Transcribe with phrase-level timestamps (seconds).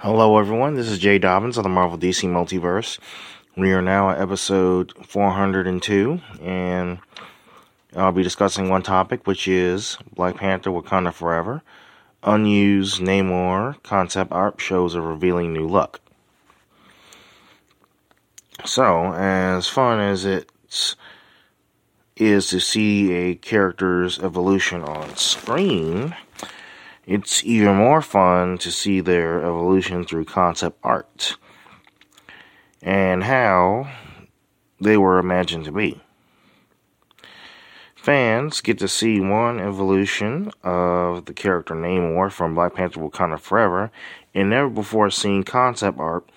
[0.00, 0.74] Hello, everyone.
[0.74, 3.00] This is Jay Dobbins of the Marvel DC Multiverse.
[3.56, 7.00] We are now at episode 402, and
[7.96, 11.64] I'll be discussing one topic, which is Black Panther Wakanda Forever.
[12.22, 16.00] Unused Namor concept art shows a revealing new look.
[18.64, 20.48] So, as fun as it
[22.14, 26.14] is to see a character's evolution on screen,
[27.08, 31.36] it's even more fun to see their evolution through concept art
[32.82, 33.90] and how
[34.78, 36.02] they were imagined to be.
[37.96, 43.90] Fans get to see one evolution of the character Namor from Black Panther Wakanda Forever
[44.34, 46.28] and never before seen concept art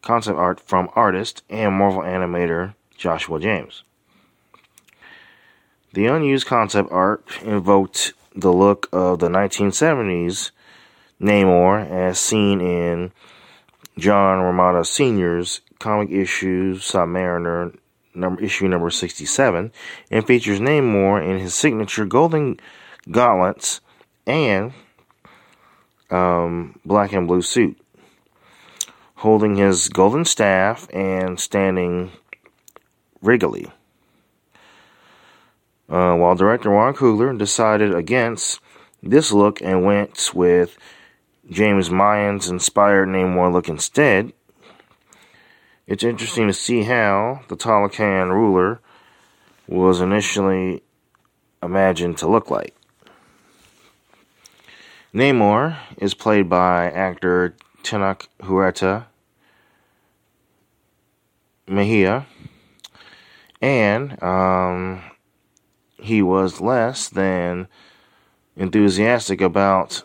[0.00, 3.84] concept art from artist and Marvel animator Joshua James.
[5.92, 10.50] The unused concept art invoked the look of the 1970s
[11.20, 13.12] Namor as seen in
[13.98, 17.76] John Romita Sr.'s comic issue Submariner
[18.14, 19.72] number issue number 67
[20.10, 22.58] and features Namor in his signature golden
[23.10, 23.80] gauntlets
[24.26, 24.72] and
[26.10, 27.78] um, black and blue suit
[29.16, 32.10] holding his golden staff and standing
[33.22, 33.70] regally.
[35.92, 38.60] Uh, while director Ron Coogler decided against
[39.02, 40.78] this look and went with
[41.50, 44.32] James Mayans inspired Namor look instead,
[45.86, 48.80] it's interesting to see how the Talokan ruler
[49.68, 50.82] was initially
[51.62, 52.74] imagined to look like.
[55.12, 59.08] Namor is played by actor Tenoch Huerta
[61.66, 62.26] Mejia,
[63.60, 65.02] and um,
[66.02, 67.68] he was less than
[68.56, 70.02] enthusiastic about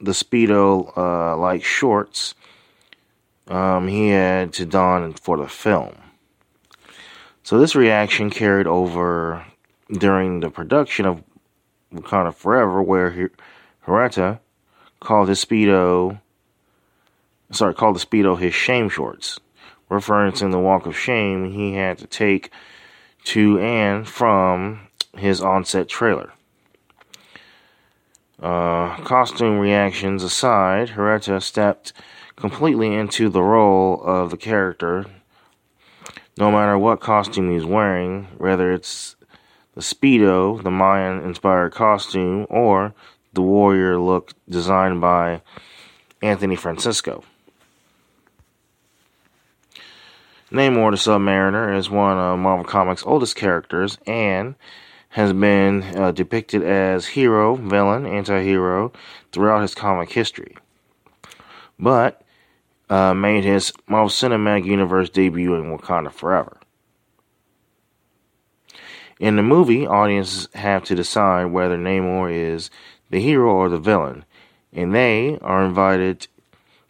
[0.00, 2.34] the Speedo uh, like shorts
[3.48, 5.94] um, he had to don for the film.
[7.42, 9.44] So this reaction carried over
[9.90, 11.22] during the production of
[11.94, 13.30] Wakanda Forever, where
[13.86, 14.40] Huerta
[15.00, 16.20] called his Speedo,
[17.52, 19.38] sorry, called the Speedo his shame shorts
[19.90, 22.50] referencing the walk of shame he had to take
[23.24, 24.85] to and from
[25.18, 26.32] his onset trailer.
[28.40, 31.92] Uh, costume reactions aside, Huerta stepped
[32.36, 35.06] completely into the role of the character,
[36.36, 39.16] no matter what costume he's wearing, whether it's
[39.74, 42.94] the Speedo, the Mayan inspired costume, or
[43.32, 45.40] the warrior look designed by
[46.22, 47.24] Anthony Francisco.
[50.50, 54.54] Namor the Submariner is one of Marvel Comics' oldest characters and
[55.16, 58.92] has been uh, depicted as hero, villain, anti hero
[59.32, 60.54] throughout his comic history.
[61.78, 62.20] But
[62.90, 66.58] uh, made his Marvel Cinematic Universe debut in Wakanda Forever.
[69.18, 72.68] In the movie, audiences have to decide whether Namor is
[73.08, 74.26] the hero or the villain,
[74.70, 76.26] and they are invited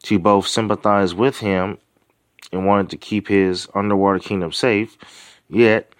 [0.03, 1.79] to both sympathize with him
[2.51, 4.99] and wanted to keep his underwater kingdom safe,
[5.49, 5.93] yet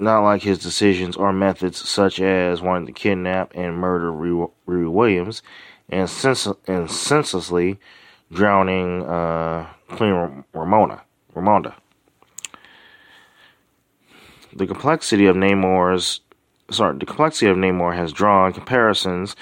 [0.00, 5.42] not like his decisions or methods, such as wanting to kidnap and murder Riri Williams
[5.88, 7.78] and, sens- and senselessly
[8.32, 11.02] drowning uh, Queen Ramona.
[11.34, 11.74] Ramonda.
[14.52, 16.20] The complexity of Namor's
[16.70, 19.36] sorry, the complexity of Namor has drawn comparisons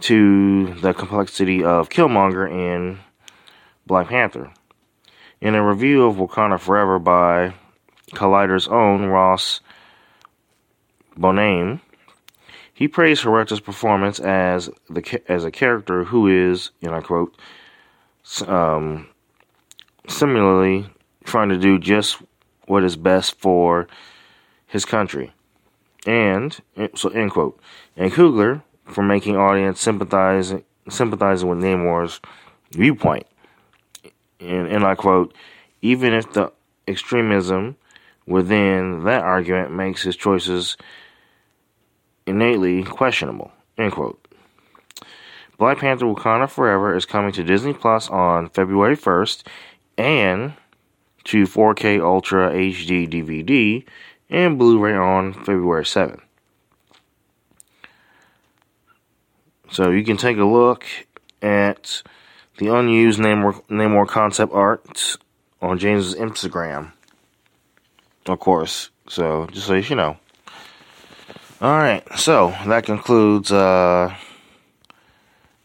[0.00, 2.98] to the complexity of Killmonger in
[3.86, 4.52] Black Panther.
[5.40, 7.54] In a review of Wakanda Forever by
[8.12, 9.60] Collider's own Ross
[11.18, 11.80] Bonaime,
[12.72, 17.36] he praised Huerta's performance as the as a character who is, and I quote,
[18.46, 19.08] um,
[20.08, 20.88] similarly
[21.24, 22.22] trying to do just
[22.66, 23.88] what is best for
[24.66, 25.32] his country.
[26.06, 26.56] And
[26.94, 27.58] so end quote.
[27.96, 32.20] And Coogler for making audience sympathizing sympathizing with Namor's
[32.70, 33.26] viewpoint
[34.40, 35.34] and, and I quote,
[35.82, 36.52] even if the
[36.86, 37.76] extremism
[38.26, 40.76] within that argument makes his choices
[42.26, 44.20] innately questionable, end quote.
[45.58, 49.44] Black Panther Wakanda Forever is coming to Disney Plus on February 1st
[49.96, 50.52] and
[51.24, 53.84] to 4K Ultra HD DVD
[54.28, 56.20] and Blu ray on February 7th.
[59.70, 60.84] So you can take a look
[61.42, 62.02] at
[62.58, 65.16] the unused Namor, Namor concept art
[65.60, 66.92] on James's Instagram.
[68.26, 68.90] Of course.
[69.08, 70.16] So, just so you know.
[71.60, 74.14] Alright, so that concludes uh,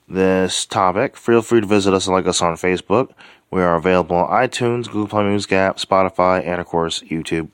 [0.08, 3.12] this topic, feel free to visit us and like us on Facebook.
[3.52, 7.50] We are available on iTunes, Google Play Music app, Spotify, and of course, YouTube.